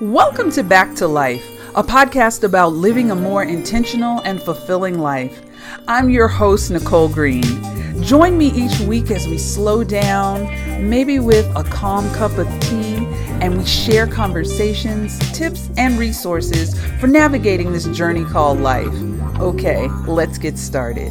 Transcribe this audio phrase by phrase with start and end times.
[0.00, 1.44] Welcome to Back to Life,
[1.74, 5.42] a podcast about living a more intentional and fulfilling life.
[5.88, 7.42] I'm your host, Nicole Green.
[8.00, 10.44] Join me each week as we slow down,
[10.88, 12.94] maybe with a calm cup of tea,
[13.40, 18.94] and we share conversations, tips, and resources for navigating this journey called life.
[19.40, 21.10] Okay, let's get started.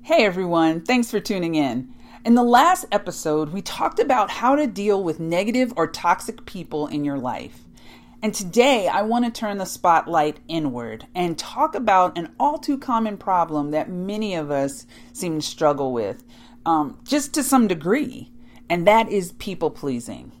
[0.00, 1.95] Hey everyone, thanks for tuning in.
[2.26, 6.88] In the last episode, we talked about how to deal with negative or toxic people
[6.88, 7.64] in your life.
[8.20, 12.78] And today, I want to turn the spotlight inward and talk about an all too
[12.78, 16.24] common problem that many of us seem to struggle with,
[16.64, 18.32] um, just to some degree,
[18.68, 20.32] and that is people pleasing.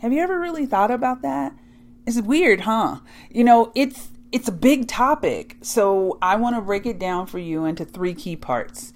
[0.00, 1.54] Have you ever really thought about that?
[2.04, 2.96] It's weird, huh?
[3.30, 5.56] You know, it's it's a big topic.
[5.62, 8.92] So I want to break it down for you into three key parts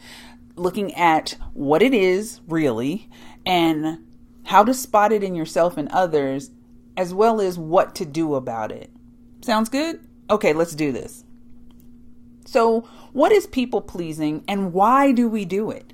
[0.56, 3.08] looking at what it is really
[3.46, 3.98] and
[4.44, 6.50] how to spot it in yourself and others,
[6.96, 8.90] as well as what to do about it.
[9.42, 10.00] Sounds good?
[10.30, 11.24] Okay, let's do this.
[12.44, 12.82] So,
[13.12, 15.92] what is people pleasing and why do we do it?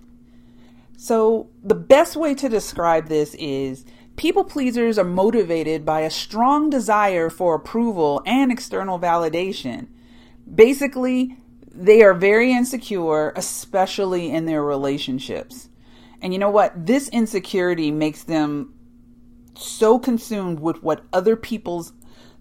[0.96, 3.84] So, the best way to describe this is
[4.16, 9.88] people pleasers are motivated by a strong desire for approval and external validation.
[10.52, 11.36] Basically,
[11.78, 15.68] they are very insecure, especially in their relationships.
[16.20, 16.86] And you know what?
[16.86, 18.74] This insecurity makes them
[19.54, 21.92] so consumed with what other people's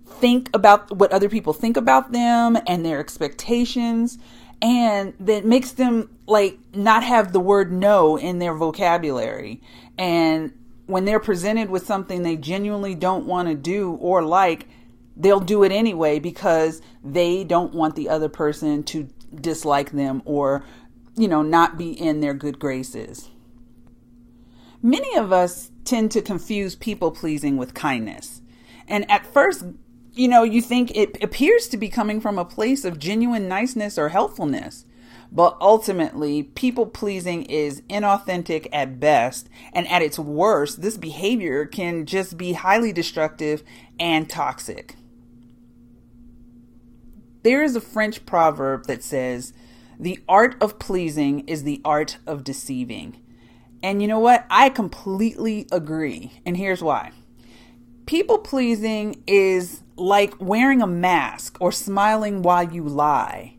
[0.05, 4.17] think about what other people think about them and their expectations
[4.61, 9.61] and that makes them like not have the word no in their vocabulary
[9.97, 10.53] and
[10.85, 14.67] when they're presented with something they genuinely don't want to do or like
[15.17, 20.63] they'll do it anyway because they don't want the other person to dislike them or,
[21.15, 23.29] you know, not be in their good graces.
[24.81, 28.41] Many of us tend to confuse people pleasing with kindness.
[28.87, 29.65] And at first,
[30.13, 33.97] you know, you think it appears to be coming from a place of genuine niceness
[33.97, 34.85] or helpfulness.
[35.31, 42.05] But ultimately, people pleasing is inauthentic at best, and at its worst, this behavior can
[42.05, 43.63] just be highly destructive
[43.99, 44.95] and toxic.
[47.47, 49.53] There is a French proverb that says,
[49.97, 53.23] The art of pleasing is the art of deceiving.
[53.81, 54.45] And you know what?
[54.49, 56.41] I completely agree.
[56.45, 57.13] And here's why
[58.05, 63.55] people pleasing is like wearing a mask or smiling while you lie.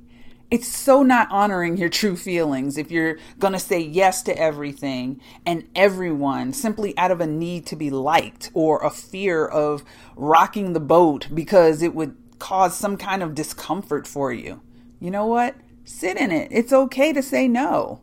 [0.51, 5.19] It's so not honoring your true feelings if you're going to say yes to everything
[5.47, 9.83] and everyone simply out of a need to be liked or a fear of
[10.15, 14.61] rocking the boat because it would cause some kind of discomfort for you.
[15.01, 15.57] You know what?
[15.85, 16.49] Sit in it.
[16.51, 18.03] It's okay to say no.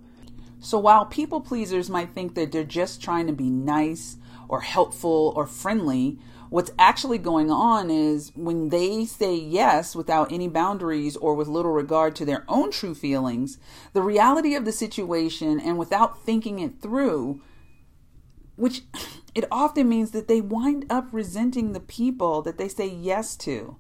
[0.60, 5.34] So while people pleasers might think that they're just trying to be nice or helpful
[5.36, 6.18] or friendly,
[6.50, 11.72] what's actually going on is when they say yes without any boundaries or with little
[11.72, 13.60] regard to their own true feelings,
[13.94, 17.42] the reality of the situation and without thinking it through,
[18.56, 18.84] which
[19.36, 23.78] it often means that they wind up resenting the people that they say yes to.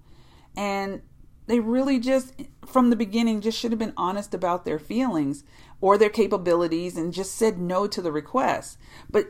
[0.56, 1.02] And
[1.48, 2.34] they really just,
[2.66, 5.44] from the beginning, just should have been honest about their feelings
[5.82, 8.78] or their capabilities and just said no to the request.
[9.10, 9.28] But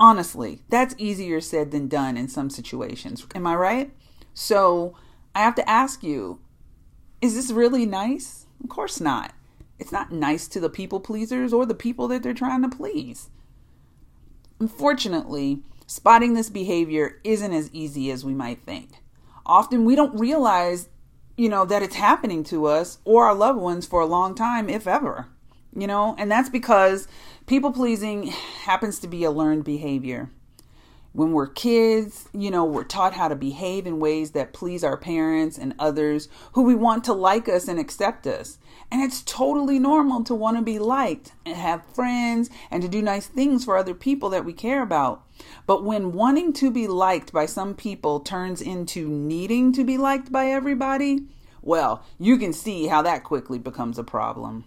[0.00, 3.26] honestly, that's easier said than done in some situations.
[3.34, 3.92] Am I right?
[4.34, 4.96] So
[5.34, 6.40] I have to ask you
[7.20, 8.46] is this really nice?
[8.62, 9.32] Of course not.
[9.78, 13.30] It's not nice to the people pleasers or the people that they're trying to please.
[14.58, 19.01] Unfortunately, spotting this behavior isn't as easy as we might think
[19.46, 20.88] often we don't realize,
[21.36, 24.68] you know, that it's happening to us or our loved ones for a long time,
[24.68, 25.28] if ever.
[25.74, 27.08] You know, and that's because
[27.46, 30.30] people pleasing happens to be a learned behavior.
[31.14, 34.96] When we're kids, you know, we're taught how to behave in ways that please our
[34.96, 38.58] parents and others who we want to like us and accept us.
[38.90, 43.02] And it's totally normal to want to be liked and have friends and to do
[43.02, 45.22] nice things for other people that we care about.
[45.66, 50.32] But when wanting to be liked by some people turns into needing to be liked
[50.32, 51.26] by everybody,
[51.60, 54.64] well, you can see how that quickly becomes a problem.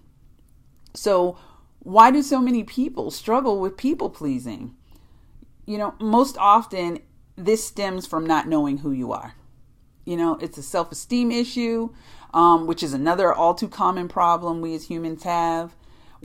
[0.94, 1.38] So,
[1.80, 4.76] why do so many people struggle with people pleasing?
[5.66, 7.00] You know, most often
[7.36, 9.36] this stems from not knowing who you are.
[10.06, 11.90] You know, it's a self esteem issue,
[12.34, 15.76] um, which is another all too common problem we as humans have.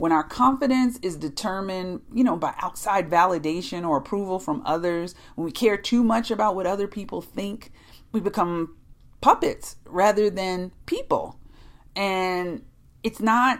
[0.01, 5.45] When our confidence is determined, you know, by outside validation or approval from others, when
[5.45, 7.71] we care too much about what other people think,
[8.11, 8.75] we become
[9.21, 11.39] puppets rather than people.
[11.95, 12.65] And
[13.03, 13.59] it's not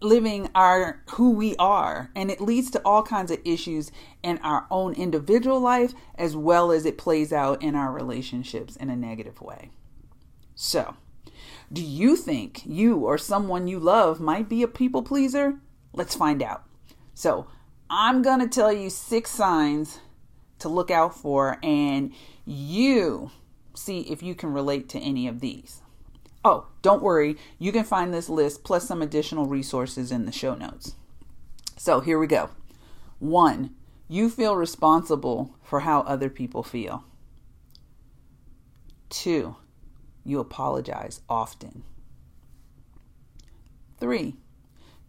[0.00, 3.92] living our who we are and it leads to all kinds of issues
[4.24, 8.90] in our own individual life as well as it plays out in our relationships in
[8.90, 9.70] a negative way
[10.56, 10.96] so
[11.72, 15.58] do you think you or someone you love might be a people pleaser
[15.92, 16.64] let's find out
[17.14, 17.46] so
[17.88, 20.00] i'm going to tell you six signs
[20.58, 22.12] to look out for and
[22.44, 23.30] you
[23.74, 25.82] see if you can relate to any of these
[26.44, 30.54] Oh, don't worry, you can find this list plus some additional resources in the show
[30.54, 30.96] notes.
[31.76, 32.50] So here we go.
[33.20, 33.74] One,
[34.08, 37.04] you feel responsible for how other people feel.
[39.08, 39.56] Two,
[40.24, 41.84] you apologize often.
[43.98, 44.36] Three,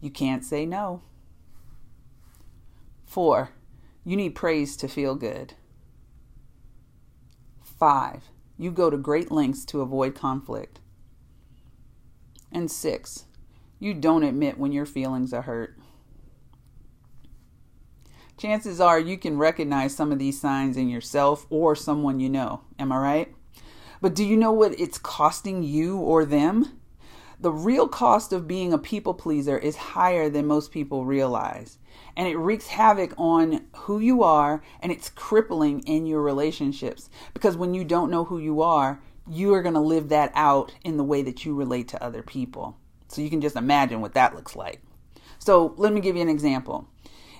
[0.00, 1.02] you can't say no.
[3.04, 3.50] Four,
[4.04, 5.54] you need praise to feel good.
[7.62, 8.24] Five,
[8.56, 10.80] you go to great lengths to avoid conflict.
[12.52, 13.24] And six,
[13.78, 15.78] you don't admit when your feelings are hurt.
[18.36, 22.62] Chances are you can recognize some of these signs in yourself or someone you know.
[22.78, 23.34] Am I right?
[24.04, 26.78] But do you know what it's costing you or them?
[27.40, 31.78] The real cost of being a people pleaser is higher than most people realize.
[32.14, 37.08] And it wreaks havoc on who you are and it's crippling in your relationships.
[37.32, 40.74] Because when you don't know who you are, you are going to live that out
[40.84, 42.76] in the way that you relate to other people.
[43.08, 44.82] So you can just imagine what that looks like.
[45.38, 46.90] So let me give you an example.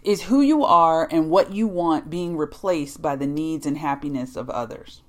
[0.02, 4.34] Is who you are and what you want being replaced by the needs and happiness
[4.34, 5.02] of others?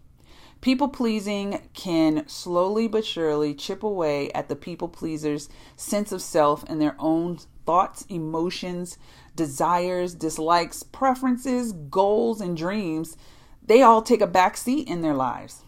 [0.66, 6.64] People pleasing can slowly but surely chip away at the people pleaser's sense of self
[6.64, 8.98] and their own thoughts, emotions,
[9.36, 13.16] desires, dislikes, preferences, goals, and dreams.
[13.64, 15.62] They all take a back seat in their lives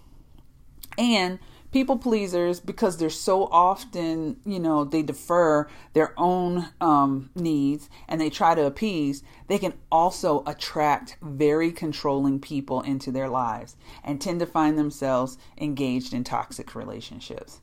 [0.97, 1.37] and
[1.71, 8.19] people pleasers because they're so often you know they defer their own um, needs and
[8.19, 14.21] they try to appease they can also attract very controlling people into their lives and
[14.21, 17.61] tend to find themselves engaged in toxic relationships.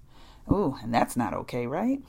[0.50, 2.00] Ooh and that's not okay right?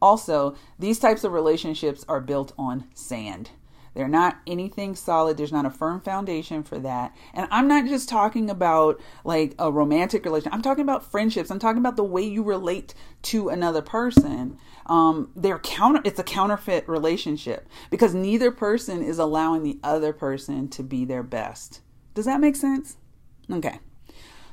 [0.00, 3.50] Also these types of relationships are built on sand
[3.94, 5.36] they're not anything solid.
[5.36, 7.14] There's not a firm foundation for that.
[7.34, 10.54] And I'm not just talking about like a romantic relationship.
[10.54, 11.50] I'm talking about friendships.
[11.50, 14.56] I'm talking about the way you relate to another person.
[14.86, 16.00] Um, they're counter.
[16.04, 21.22] It's a counterfeit relationship because neither person is allowing the other person to be their
[21.22, 21.80] best.
[22.14, 22.96] Does that make sense?
[23.50, 23.78] Okay.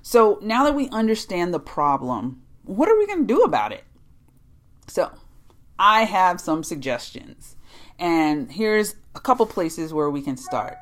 [0.02, 3.84] So now that we understand the problem, what are we going to do about it?
[4.88, 5.12] So
[5.78, 7.56] I have some suggestions.
[8.00, 10.78] And here's a couple places where we can start.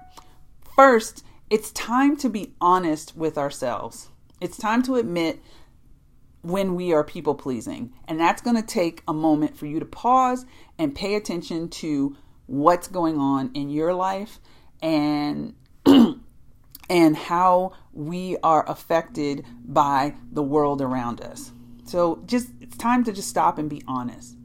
[0.76, 4.10] First, it's time to be honest with ourselves.
[4.40, 5.42] It's time to admit
[6.44, 7.94] when we are people pleasing.
[8.08, 10.46] And that's going to take a moment for you to pause
[10.78, 12.16] and pay attention to
[12.46, 14.40] what's going on in your life
[14.82, 15.56] and
[16.90, 21.52] and how we are affected by the world around us.
[21.86, 24.36] So just it's time to just stop and be honest.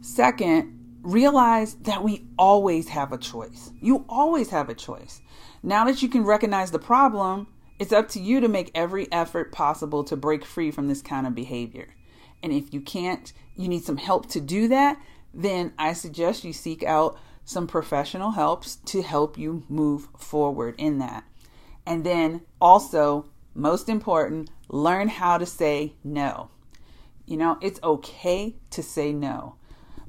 [0.00, 0.73] Second,
[1.04, 3.70] realize that we always have a choice.
[3.80, 5.20] You always have a choice.
[5.62, 7.46] Now that you can recognize the problem,
[7.78, 11.26] it's up to you to make every effort possible to break free from this kind
[11.26, 11.94] of behavior.
[12.42, 15.00] And if you can't, you need some help to do that,
[15.32, 20.98] then I suggest you seek out some professional helps to help you move forward in
[20.98, 21.24] that.
[21.86, 26.50] And then also, most important, learn how to say no.
[27.26, 29.56] You know, it's okay to say no.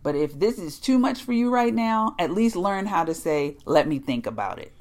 [0.05, 3.13] But if this is too much for you right now, at least learn how to
[3.15, 4.71] say, let me think about it.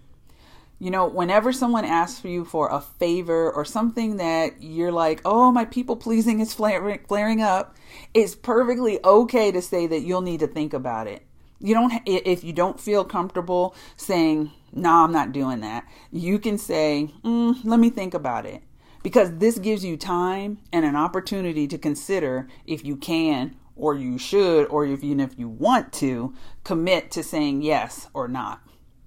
[0.78, 5.50] You know, whenever someone asks you for a favor or something that you're like, oh,
[5.50, 7.74] my people pleasing is flaring up,
[8.12, 11.22] it's perfectly okay to say that you'll need to think about it.
[11.58, 16.38] You don't, if you don't feel comfortable saying, no, nah, I'm not doing that, you
[16.38, 18.62] can say, mm, let me think about it.
[19.02, 24.18] Because this gives you time and an opportunity to consider if you can or you
[24.18, 28.60] should, or even if you want to, commit to saying yes or not.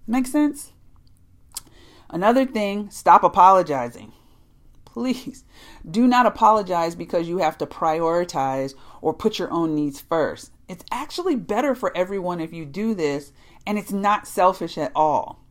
[0.05, 0.73] Make sense?
[2.09, 4.13] Another thing, stop apologizing.
[4.85, 5.43] Please
[5.89, 10.51] do not apologize because you have to prioritize or put your own needs first.
[10.67, 13.31] It's actually better for everyone if you do this,
[13.65, 15.43] and it's not selfish at all.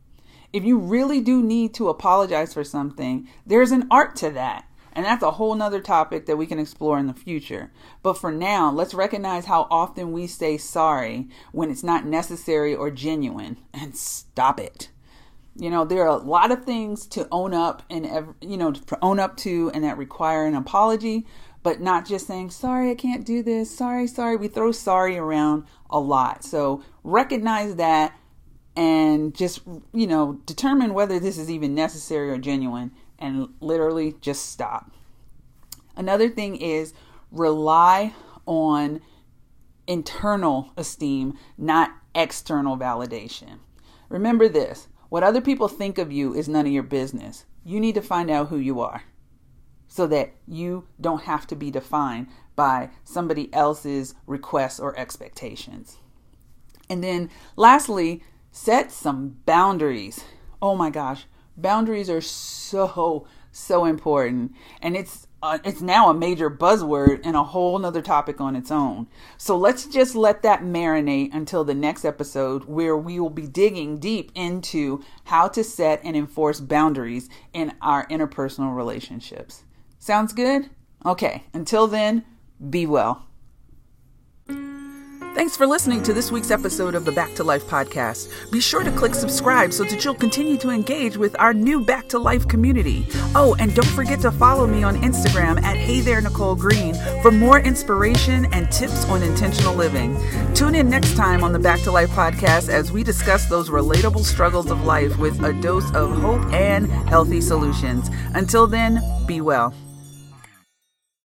[0.51, 4.66] If you really do need to apologize for something, there's an art to that.
[4.97, 7.71] And that's a whole nother topic that we can explore in the future.
[8.01, 12.89] But for now, let's recognize how often we say sorry when it's not necessary or
[12.89, 14.89] genuine and stop it.
[15.55, 18.97] You know, there are a lot of things to own up and, you know, to
[19.03, 21.27] own up to and that require an apology.
[21.67, 23.69] but not just saying, sorry, I can't do this.
[23.75, 24.37] Sorry, sorry.
[24.37, 26.45] We throw sorry around a lot.
[26.45, 28.17] So recognize that
[28.75, 29.59] and just,
[29.91, 34.91] you know, determine whether this is even necessary or genuine and literally just stop.
[35.95, 36.93] Another thing is
[37.31, 38.13] rely
[38.45, 39.01] on
[39.87, 43.59] internal esteem, not external validation.
[44.09, 47.45] Remember this what other people think of you is none of your business.
[47.63, 49.03] You need to find out who you are
[49.87, 55.97] so that you don't have to be defined by somebody else's requests or expectations.
[56.89, 60.23] And then lastly, set some boundaries.
[60.61, 61.25] Oh my gosh,
[61.57, 67.43] boundaries are so so important and it's uh, it's now a major buzzword and a
[67.43, 69.07] whole nother topic on its own.
[69.37, 73.99] So let's just let that marinate until the next episode where we will be digging
[73.99, 79.63] deep into how to set and enforce boundaries in our interpersonal relationships.
[79.99, 80.69] Sounds good?
[81.05, 82.25] Okay, until then,
[82.69, 83.26] be well.
[85.37, 88.51] Thanks for listening to this week's episode of the Back to Life podcast.
[88.51, 92.07] Be sure to click subscribe so that you'll continue to engage with our new Back
[92.07, 93.05] to Life community.
[93.35, 97.29] Oh, and don't forget to follow me on Instagram at Hey There Nicole Green for
[97.29, 100.17] more inspiration and tips on intentional living.
[100.55, 104.25] Tune in next time on the Back to Life podcast as we discuss those relatable
[104.25, 108.09] struggles of life with a dose of hope and healthy solutions.
[108.33, 109.71] Until then, be well.